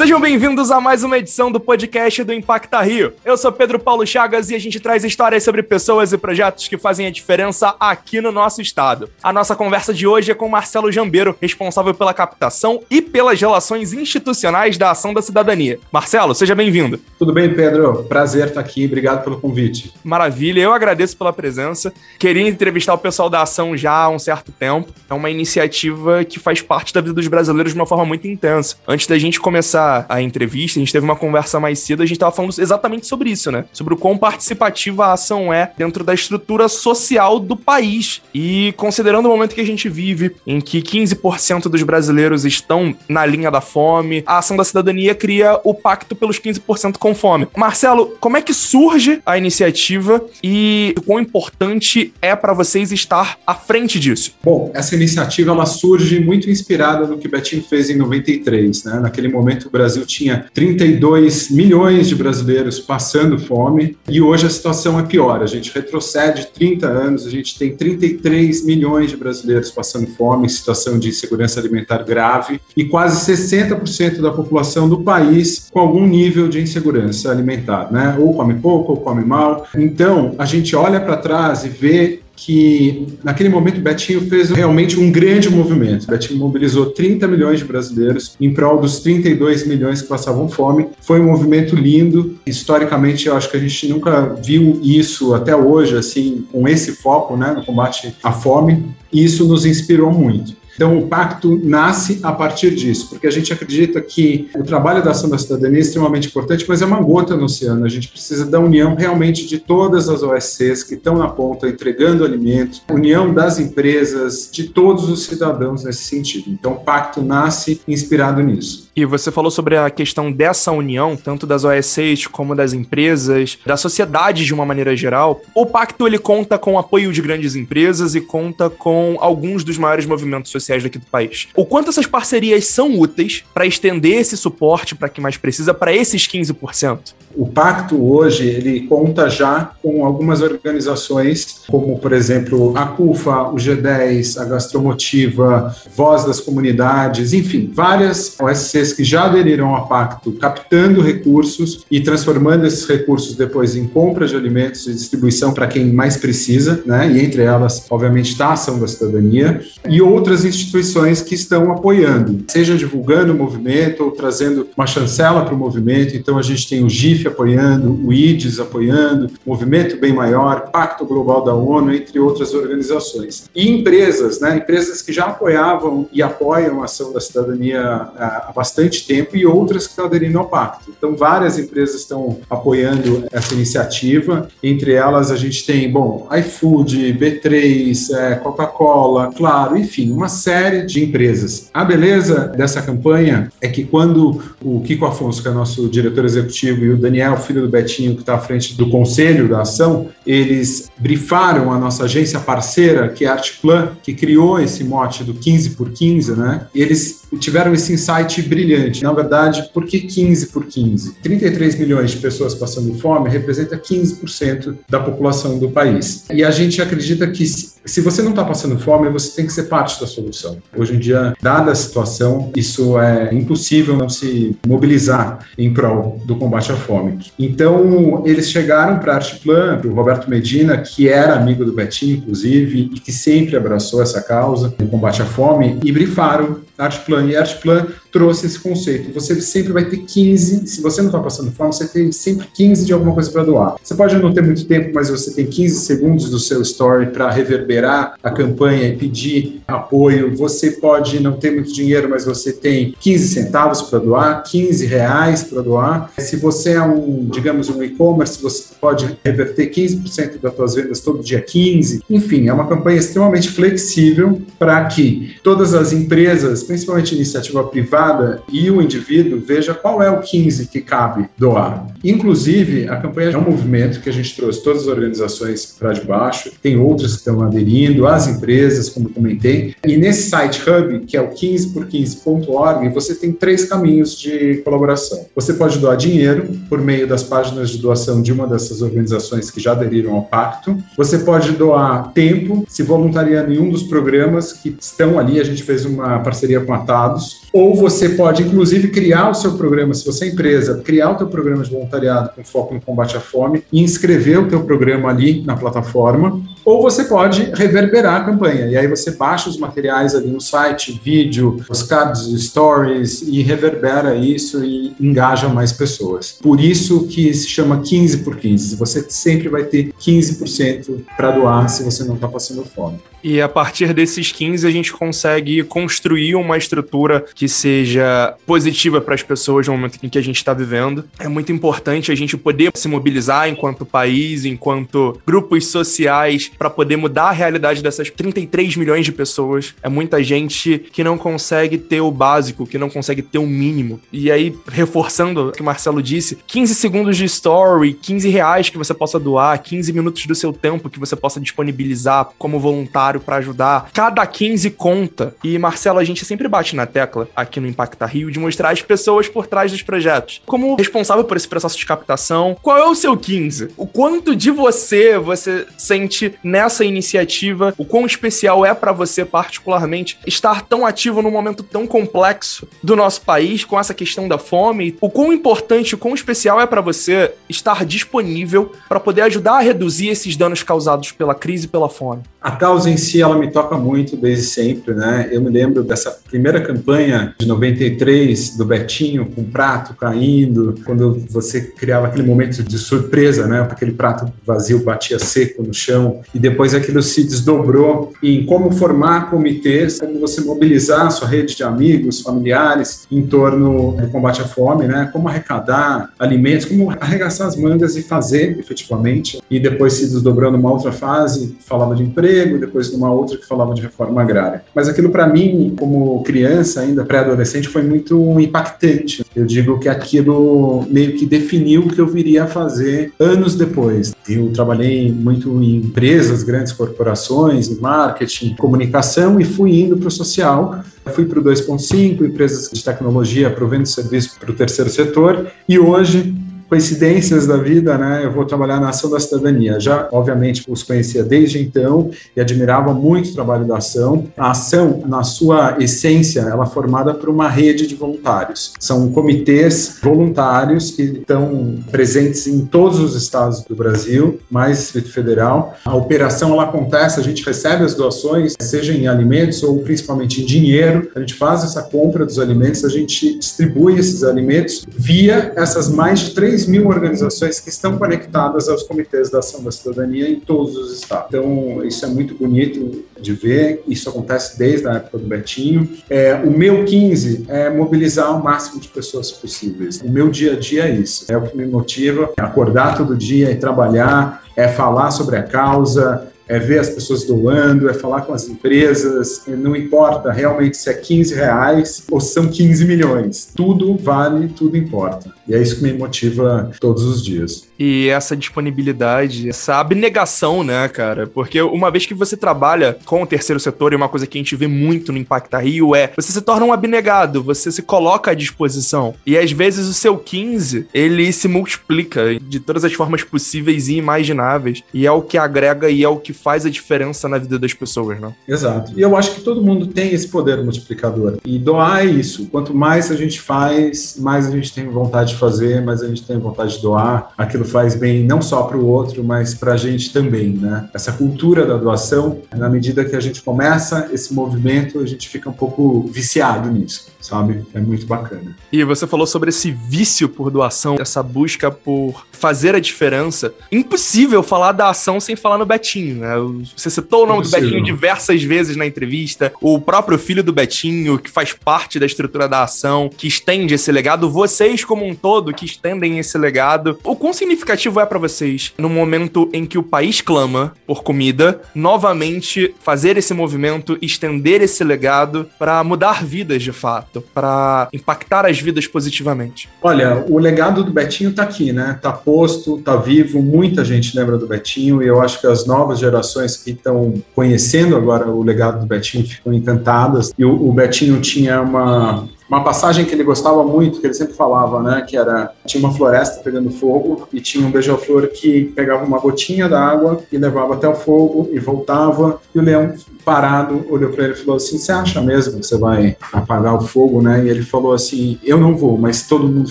[0.00, 3.12] Sejam bem-vindos a mais uma edição do podcast do Impacta Rio.
[3.22, 6.78] Eu sou Pedro Paulo Chagas e a gente traz histórias sobre pessoas e projetos que
[6.78, 9.10] fazem a diferença aqui no nosso estado.
[9.22, 13.92] A nossa conversa de hoje é com Marcelo Jambeiro, responsável pela captação e pelas relações
[13.92, 15.78] institucionais da Ação da Cidadania.
[15.92, 16.98] Marcelo, seja bem-vindo.
[17.18, 18.04] Tudo bem, Pedro?
[18.04, 18.86] Prazer estar aqui.
[18.86, 19.92] Obrigado pelo convite.
[20.02, 21.92] Maravilha, eu agradeço pela presença.
[22.18, 24.94] Queria entrevistar o pessoal da Ação já há um certo tempo.
[25.10, 28.76] É uma iniciativa que faz parte da vida dos brasileiros de uma forma muito intensa.
[28.88, 32.16] Antes da gente começar a entrevista, a gente teve uma conversa mais cedo, a gente
[32.16, 33.64] estava falando exatamente sobre isso, né?
[33.72, 38.22] Sobre o quão participativa a ação é dentro da estrutura social do país.
[38.34, 43.24] E considerando o momento que a gente vive, em que 15% dos brasileiros estão na
[43.24, 47.48] linha da fome, a ação da cidadania cria o pacto pelos 15% com fome.
[47.56, 53.38] Marcelo, como é que surge a iniciativa e o quão importante é para vocês estar
[53.46, 54.34] à frente disso?
[54.42, 59.00] Bom, essa iniciativa ela surge muito inspirada no que Betinho fez em 93, né?
[59.00, 64.98] Naquele momento o Brasil tinha 32 milhões de brasileiros passando fome e hoje a situação
[64.98, 65.42] é pior.
[65.42, 70.50] A gente retrocede 30 anos, a gente tem 33 milhões de brasileiros passando fome, em
[70.50, 76.46] situação de insegurança alimentar grave e quase 60% da população do país com algum nível
[76.46, 78.16] de insegurança alimentar, né?
[78.20, 79.66] Ou come pouco ou come mal.
[79.74, 85.12] Então, a gente olha para trás e vê que naquele momento Betinho fez realmente um
[85.12, 86.06] grande movimento.
[86.06, 90.88] Betinho mobilizou 30 milhões de brasileiros em prol dos 32 milhões que passavam fome.
[91.02, 92.38] Foi um movimento lindo.
[92.46, 97.36] Historicamente, eu acho que a gente nunca viu isso até hoje, assim, com esse foco,
[97.36, 98.86] né, no combate à fome.
[99.12, 100.59] E isso nos inspirou muito.
[100.80, 105.10] Então, o pacto nasce a partir disso, porque a gente acredita que o trabalho da
[105.10, 107.84] ação da cidadania é extremamente importante, mas é uma gota no oceano.
[107.84, 112.24] A gente precisa da união realmente de todas as OSCs que estão na ponta entregando
[112.24, 116.48] alimentos, união das empresas, de todos os cidadãos nesse sentido.
[116.48, 118.88] Então, o pacto nasce inspirado nisso.
[118.94, 123.76] E você falou sobre a questão dessa união, tanto das OSCs como das empresas, da
[123.76, 125.40] sociedade de uma maneira geral.
[125.54, 129.78] O pacto ele conta com o apoio de grandes empresas e conta com alguns dos
[129.78, 131.48] maiores movimentos sociais daqui do país.
[131.54, 135.94] O quanto essas parcerias são úteis para estender esse suporte para quem mais precisa para
[135.94, 137.14] esses 15%?
[137.34, 143.54] O pacto hoje ele conta já com algumas organizações, como por exemplo a CUFA, o
[143.54, 151.00] G10, a Gastromotiva, Voz das Comunidades, enfim, várias OSCs que já aderiram ao pacto, captando
[151.00, 156.16] recursos e transformando esses recursos depois em compra de alimentos e distribuição para quem mais
[156.16, 157.10] precisa, né?
[157.10, 162.44] E entre elas, obviamente, está a ação da cidadania e outras instituições que estão apoiando,
[162.48, 166.16] seja divulgando o movimento ou trazendo uma chancela para o movimento.
[166.16, 171.44] Então a gente tem o GIF apoiando, o IDES apoiando, Movimento Bem Maior, Pacto Global
[171.44, 173.48] da ONU, entre outras organizações.
[173.54, 174.56] E empresas, né?
[174.56, 178.69] Empresas que já apoiavam e apoiam a ação da cidadania há bastante
[179.06, 180.92] tempo e outras que estão aderindo ao pacto.
[180.96, 184.48] Então, várias empresas estão apoiando essa iniciativa.
[184.62, 191.02] Entre elas, a gente tem, bom, iFood, B3, é, Coca-Cola, Claro, enfim, uma série de
[191.02, 191.70] empresas.
[191.72, 196.84] A beleza dessa campanha é que quando o Kiko Afonso, que é nosso diretor executivo,
[196.84, 200.90] e o Daniel, filho do Betinho, que está à frente do conselho da ação, eles
[200.98, 205.70] brifaram a nossa agência parceira, que é a Artplan, que criou esse mote do 15
[205.70, 206.66] por 15, né?
[206.74, 209.02] Eles tiveram esse insight brilhante.
[209.02, 211.14] Na verdade, por que 15 por 15?
[211.22, 216.24] 33 milhões de pessoas passando fome representa 15% da população do país.
[216.32, 217.44] E a gente acredita que
[217.84, 220.58] se você não está passando fome, você tem que ser parte da solução.
[220.76, 226.36] Hoje em dia, dada a situação, isso é impossível não se mobilizar em prol do
[226.36, 227.18] combate à fome.
[227.38, 232.18] Então, eles chegaram para a Artplan, para o Roberto Medina, que era amigo do Betinho,
[232.18, 237.26] inclusive, e que sempre abraçou essa causa, o combate à fome, e brifaram a Artplan.
[237.26, 239.12] E a Artplan trouxe esse conceito.
[239.12, 242.84] Você sempre vai ter 15, se você não está passando fome, você tem sempre 15
[242.84, 243.76] de alguma coisa para doar.
[243.82, 247.30] Você pode não ter muito tempo, mas você tem 15 segundos do seu story para
[247.30, 250.34] reverberar a campanha e pedir apoio.
[250.36, 255.42] Você pode não ter muito dinheiro, mas você tem 15 centavos para doar, 15 reais
[255.44, 256.12] para doar.
[256.18, 261.22] Se você é um, digamos, um e-commerce, você pode reverter 15% das suas vendas todo
[261.22, 262.02] dia 15.
[262.10, 268.42] Enfim, é uma campanha extremamente flexível para que todas as empresas, principalmente iniciativa privada, privada
[268.50, 271.86] e o indivíduo veja qual é o 15 que cabe doar.
[272.02, 276.50] Inclusive, a campanha é um movimento que a gente trouxe todas as organizações para debaixo,
[276.62, 279.74] tem outras que estão aderindo, as empresas, como comentei.
[279.84, 285.26] E nesse site hub, que é o 15por15.org, você tem três caminhos de colaboração.
[285.34, 289.60] Você pode doar dinheiro por meio das páginas de doação de uma dessas organizações que
[289.60, 290.76] já aderiram ao pacto.
[290.96, 295.62] Você pode doar tempo, se voluntariando em um dos programas que estão ali, a gente
[295.62, 299.92] fez uma parceria com a Tados, ou você você pode, inclusive, criar o seu programa,
[299.92, 303.20] se você é empresa, criar o teu programa de voluntariado com foco no combate à
[303.20, 308.66] fome e inscrever o teu programa ali na plataforma, ou você pode reverberar a campanha,
[308.66, 314.14] e aí você baixa os materiais ali no site, vídeo, os cards, stories, e reverbera
[314.14, 316.38] isso e engaja mais pessoas.
[316.40, 321.68] Por isso que se chama 15 por 15, você sempre vai ter 15% para doar
[321.68, 322.98] se você não está passando fome.
[323.22, 327.48] E a partir desses 15 a gente consegue construir uma estrutura que
[327.80, 331.04] seja positiva para as pessoas no momento em que a gente está vivendo.
[331.18, 336.96] É muito importante a gente poder se mobilizar enquanto país, enquanto grupos sociais, para poder
[336.96, 339.74] mudar a realidade dessas 33 milhões de pessoas.
[339.82, 344.00] É muita gente que não consegue ter o básico, que não consegue ter o mínimo.
[344.12, 348.76] E aí, reforçando o que o Marcelo disse, 15 segundos de story, 15 reais que
[348.76, 353.36] você possa doar, 15 minutos do seu tempo que você possa disponibilizar como voluntário para
[353.36, 353.88] ajudar.
[353.92, 355.34] Cada 15 conta.
[355.42, 358.82] E, Marcelo, a gente sempre bate na tecla aqui no Impacta Rio de mostrar as
[358.82, 360.42] pessoas por trás dos projetos.
[360.44, 363.70] Como responsável por esse processo de captação, qual é o seu 15?
[363.76, 367.74] O quanto de você você sente nessa iniciativa?
[367.78, 372.96] O quão especial é para você, particularmente, estar tão ativo num momento tão complexo do
[372.96, 374.96] nosso país com essa questão da fome?
[375.00, 379.60] O quão importante, o quão especial é para você estar disponível para poder ajudar a
[379.60, 382.22] reduzir esses danos causados pela crise e pela fome?
[382.42, 385.28] A causa em si, ela me toca muito desde sempre, né?
[385.30, 391.22] Eu me lembro dessa primeira campanha de 93 do Betinho com o prato caindo, quando
[391.28, 393.60] você criava aquele momento de surpresa, né?
[393.60, 399.28] Aquele prato vazio batia seco no chão e depois aquilo se desdobrou em como formar
[399.28, 404.46] comitês, como você mobilizar a sua rede de amigos, familiares em torno do combate à
[404.46, 405.10] fome, né?
[405.12, 409.42] Como arrecadar alimentos, como arregaçar as mangas e fazer efetivamente.
[409.50, 413.46] E depois se desdobrou numa outra fase, falava de emprego emprego, depois numa outra que
[413.46, 414.62] falava de reforma agrária.
[414.74, 419.24] Mas aquilo para mim, como criança, ainda pré-adolescente, foi muito impactante.
[419.34, 424.14] Eu digo que aquilo meio que definiu o que eu viria a fazer anos depois.
[424.28, 430.10] Eu trabalhei muito em empresas, grandes corporações, em marketing, comunicação e fui indo para o
[430.10, 430.82] social.
[431.06, 436.34] fui para o 2.5, empresas de tecnologia provendo serviço para o terceiro setor e hoje
[436.70, 439.80] coincidências da vida, né, eu vou trabalhar na Ação da Cidadania.
[439.80, 444.28] Já, obviamente, os conhecia desde então e admirava muito o trabalho da Ação.
[444.38, 448.72] A Ação, na sua essência, ela é formada por uma rede de voluntários.
[448.78, 455.76] São comitês voluntários que estão presentes em todos os estados do Brasil, mais Distrito Federal.
[455.84, 460.46] A operação, ela acontece, a gente recebe as doações, seja em alimentos ou principalmente em
[460.46, 461.10] dinheiro.
[461.16, 466.20] A gente faz essa compra dos alimentos, a gente distribui esses alimentos via essas mais
[466.20, 470.38] de 3 3 mil organizações que estão conectadas aos comitês da ação da cidadania em
[470.38, 471.28] todos os estados.
[471.28, 475.88] Então, isso é muito bonito de ver, isso acontece desde a época do Betinho.
[476.08, 480.00] É, o meu 15 é mobilizar o máximo de pessoas possíveis.
[480.00, 483.16] O meu dia a dia é isso, é o que me motiva, é acordar todo
[483.16, 488.22] dia e trabalhar, é falar sobre a causa, é ver as pessoas doando, é falar
[488.22, 493.52] com as empresas, não importa realmente se é 15 reais ou são 15 milhões.
[493.54, 495.32] Tudo vale, tudo importa.
[495.46, 497.68] E é isso que me motiva todos os dias.
[497.78, 501.26] E essa disponibilidade, essa abnegação, né, cara?
[501.26, 504.40] Porque uma vez que você trabalha com o terceiro setor, e uma coisa que a
[504.40, 508.32] gente vê muito no Impacta Rio é você se torna um abnegado, você se coloca
[508.32, 509.14] à disposição.
[509.24, 513.94] E às vezes o seu 15, ele se multiplica de todas as formas possíveis e
[513.94, 514.82] imagináveis.
[514.92, 517.74] E é o que agrega e é o que faz a diferença na vida das
[517.74, 518.32] pessoas, né?
[518.46, 518.92] Exato.
[518.96, 521.38] E eu acho que todo mundo tem esse poder multiplicador.
[521.44, 522.46] E doar é isso.
[522.46, 526.22] Quanto mais a gente faz, mais a gente tem vontade de fazer, mais a gente
[526.22, 527.32] tem vontade de doar.
[527.36, 530.88] Aquilo faz bem não só para o outro, mas para a gente também, né?
[530.94, 535.48] Essa cultura da doação, na medida que a gente começa esse movimento, a gente fica
[535.48, 537.64] um pouco viciado nisso, sabe?
[537.74, 538.56] É muito bacana.
[538.72, 543.52] E você falou sobre esse vício por doação, essa busca por fazer a diferença.
[543.70, 546.29] Impossível falar da ação sem falar no Betinho, né?
[546.76, 549.52] Você citou o nome do Betinho diversas vezes na entrevista.
[549.60, 553.90] O próprio filho do Betinho, que faz parte da estrutura da ação, que estende esse
[553.90, 554.30] legado.
[554.30, 556.98] Vocês, como um todo, que estendem esse legado.
[557.04, 561.60] O quão significativo é para vocês, no momento em que o país clama por comida,
[561.74, 568.60] novamente fazer esse movimento, estender esse legado para mudar vidas de fato, para impactar as
[568.60, 569.68] vidas positivamente?
[569.82, 571.98] Olha, o legado do Betinho tá aqui, né?
[572.00, 573.42] Tá posto, tá vivo.
[573.42, 577.14] Muita gente lembra do Betinho e eu acho que as novas gerações gerações que estão
[577.34, 580.32] conhecendo agora o legado do Betinho ficam encantadas.
[580.36, 584.34] E o, o Betinho tinha uma uma passagem que ele gostava muito, que ele sempre
[584.34, 589.04] falava, né, que era tinha uma floresta pegando fogo e tinha um beija-flor que pegava
[589.04, 592.92] uma gotinha d'água e levava até o fogo e voltava e o leão
[593.24, 596.80] parado olhou para ele e falou assim: "Você acha mesmo que você vai apagar o
[596.80, 599.70] fogo, né?" E ele falou assim: "Eu não vou, mas se todo mundo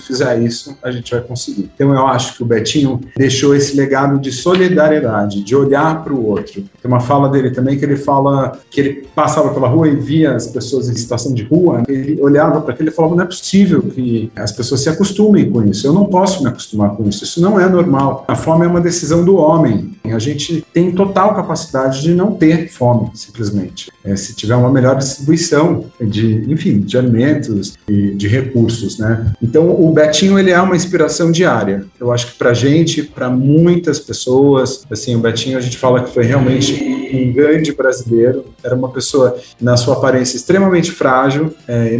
[0.00, 1.70] fizer isso, a gente vai conseguir".
[1.74, 6.26] Então eu acho que o Betinho deixou esse legado de solidariedade, de olhar para o
[6.26, 6.62] outro.
[6.80, 10.34] Tem uma fala dele também que ele fala que ele passava pela rua e via
[10.34, 13.82] as pessoas em situação de rua, ele olhava para aquilo e falava: "Não é possível
[13.82, 15.86] que as pessoas se acostumem com isso.
[15.86, 17.24] Eu não posso me acostumar com isso.
[17.24, 18.24] Isso não é normal.
[18.28, 19.92] A fome é uma decisão do homem.
[20.04, 23.90] A gente tem total capacidade de não ter fome, simplesmente.
[24.04, 29.32] É, se tiver uma melhor distribuição de, enfim, de alimentos e de recursos, né?
[29.42, 31.84] Então, o Betinho, ele é uma inspiração diária.
[31.98, 36.12] Eu acho que para gente, para muitas pessoas, assim, o Betinho, a gente fala que
[36.12, 38.46] foi realmente um grande brasileiro.
[38.62, 41.94] Era uma pessoa, na sua aparência, extremamente frágil, é,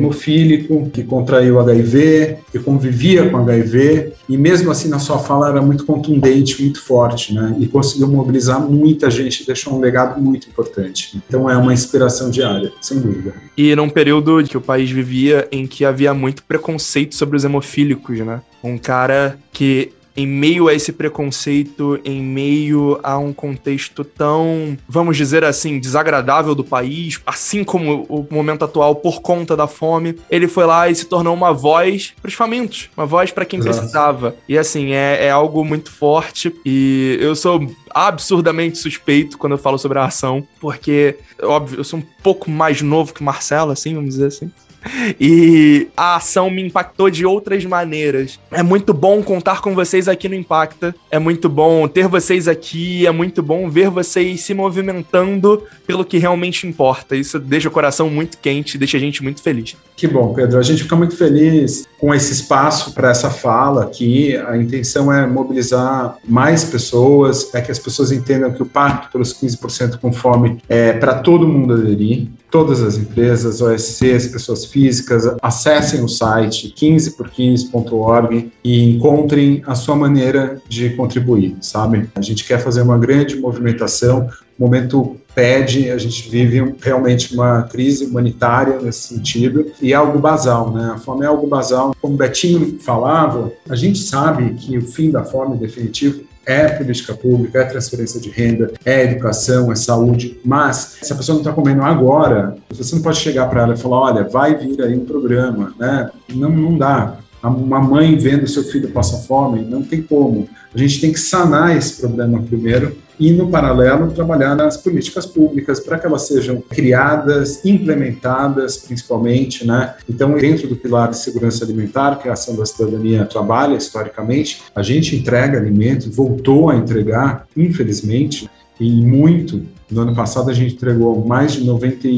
[0.60, 5.62] hemofílico, que contraiu HIV, que convivia com HIV, e mesmo assim, na sua fala, era
[5.62, 7.56] muito contundente, muito forte, né?
[7.58, 11.20] E conseguiu mobilizar muita gente, deixou um legado muito importante.
[11.26, 13.34] Então, é uma inspiração diária, sem dúvida.
[13.56, 18.18] E num período que o país vivia em que havia muito preconceito sobre os hemofílicos,
[18.20, 18.40] né?
[18.62, 25.16] Um cara que em meio a esse preconceito, em meio a um contexto tão, vamos
[25.16, 30.46] dizer assim, desagradável do país, assim como o momento atual por conta da fome, ele
[30.46, 33.76] foi lá e se tornou uma voz para os famintos, uma voz para quem Exato.
[33.76, 34.36] precisava.
[34.46, 39.78] E assim, é, é algo muito forte e eu sou absurdamente suspeito quando eu falo
[39.78, 44.10] sobre a ação, porque, óbvio, eu sou um pouco mais novo que Marcelo, assim, vamos
[44.10, 44.50] dizer assim.
[45.20, 48.38] E a ação me impactou de outras maneiras.
[48.50, 50.94] É muito bom contar com vocês aqui no Impacta.
[51.10, 53.06] É muito bom ter vocês aqui.
[53.06, 57.16] É muito bom ver vocês se movimentando pelo que realmente importa.
[57.16, 59.76] Isso deixa o coração muito quente, deixa a gente muito feliz.
[59.96, 60.58] Que bom, Pedro.
[60.58, 64.36] A gente fica muito feliz com esse espaço para essa fala aqui.
[64.36, 69.34] A intenção é mobilizar mais pessoas, é que as pessoas entendam que o Pacto pelos
[69.34, 76.02] 15% com fome é para todo mundo aderir todas as empresas, OSCs, pessoas físicas, acessem
[76.02, 82.08] o site 15por15.org e encontrem a sua maneira de contribuir, sabe?
[82.14, 84.28] A gente quer fazer uma grande movimentação,
[84.58, 90.18] o momento pede, a gente vive realmente uma crise humanitária nesse sentido, e é algo
[90.18, 90.92] basal, né?
[90.94, 91.94] A fome é algo basal.
[92.00, 97.14] Como o Betinho falava, a gente sabe que o fim da fome definitivo é política
[97.14, 101.52] pública, é transferência de renda, é educação, é saúde, mas se a pessoa não está
[101.52, 105.04] comendo agora, você não pode chegar para ela e falar, olha, vai vir aí um
[105.04, 106.10] programa, né?
[106.34, 107.18] Não, não dá.
[107.42, 110.48] Uma mãe vendo seu filho passar fome, não tem como.
[110.74, 115.80] A gente tem que sanar esse problema primeiro e, no paralelo, trabalhar nas políticas públicas
[115.80, 119.94] para que elas sejam criadas, implementadas, principalmente, né?
[120.08, 124.82] Então, dentro do pilar de segurança alimentar, que a ação da cidadania trabalha historicamente, a
[124.82, 129.62] gente entrega alimento, voltou a entregar, infelizmente, e muito.
[129.90, 132.08] No ano passado, a gente entregou mais de 90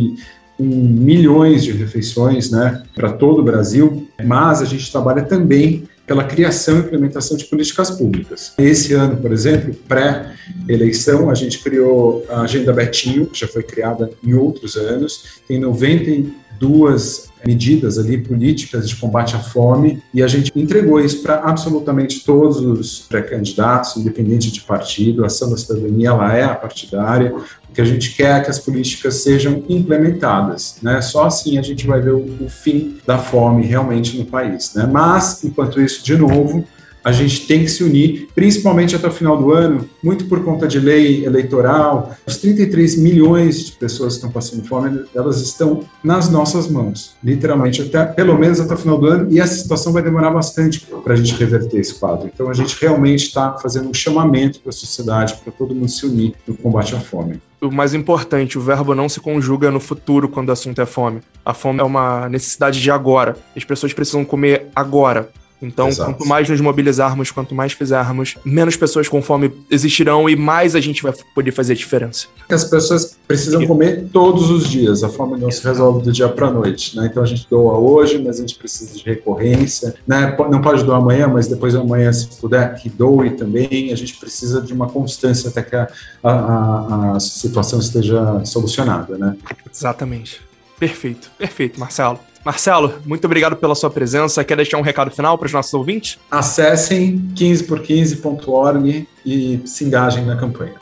[0.62, 6.76] milhões de refeições né, para todo o Brasil, mas a gente trabalha também pela criação
[6.76, 8.52] e implementação de políticas públicas.
[8.58, 14.10] Esse ano, por exemplo, pré-eleição, a gente criou a Agenda Betinho, que já foi criada
[14.22, 20.52] em outros anos, tem 92 medidas ali políticas de combate à fome e a gente
[20.54, 25.24] entregou isso para absolutamente todos os pré-candidatos, independente de partido.
[25.24, 27.34] A ação da cidadania ela é partidária.
[27.34, 31.00] O que a gente quer é que as políticas sejam implementadas, né?
[31.00, 34.88] Só assim a gente vai ver o, o fim da fome realmente no país, né?
[34.90, 36.66] Mas enquanto isso, de novo,
[37.04, 40.66] a gente tem que se unir, principalmente até o final do ano, muito por conta
[40.66, 42.14] de lei eleitoral.
[42.26, 47.82] Os 33 milhões de pessoas que estão passando fome, elas estão nas nossas mãos, literalmente,
[47.82, 51.14] até pelo menos até o final do ano, e essa situação vai demorar bastante para
[51.14, 52.30] a gente reverter esse quadro.
[52.32, 56.06] Então, a gente realmente está fazendo um chamamento para a sociedade, para todo mundo se
[56.06, 60.28] unir no combate à fome o mais importante, o verbo não se conjuga no futuro
[60.28, 61.20] quando o assunto é fome.
[61.44, 63.36] A fome é uma necessidade de agora.
[63.56, 65.30] As pessoas precisam comer agora.
[65.62, 66.10] Então, Exato.
[66.10, 70.80] quanto mais nos mobilizarmos, quanto mais fizermos, menos pessoas com fome existirão e mais a
[70.80, 72.26] gente vai poder fazer a diferença.
[72.48, 76.48] As pessoas precisam comer todos os dias, a fome não se resolve do dia para
[76.48, 77.08] a noite, né?
[77.10, 80.36] Então a gente doa hoje, mas a gente precisa de recorrência, né?
[80.50, 83.92] Não pode doar amanhã, mas depois de amanhã, se puder, que doe também.
[83.92, 85.88] A gente precisa de uma constância até que a,
[86.22, 89.36] a, a situação esteja solucionada, né?
[89.72, 90.40] Exatamente.
[90.78, 92.18] Perfeito, perfeito, Marcelo.
[92.44, 94.42] Marcelo, muito obrigado pela sua presença.
[94.42, 96.18] Quer deixar um recado final para os nossos ouvintes?
[96.30, 100.74] Acessem 15por15.org e se engajem na campanha.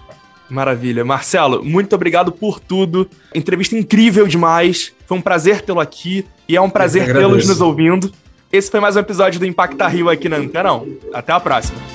[0.49, 1.05] Maravilha.
[1.05, 3.09] Marcelo, muito obrigado por tudo.
[3.35, 4.93] Entrevista incrível demais.
[5.07, 8.11] Foi um prazer tê-lo aqui e é um prazer tê-los nos ouvindo.
[8.53, 10.87] Esse foi mais um episódio do Impacta Rio aqui na Antenão.
[11.13, 11.90] Até a próxima.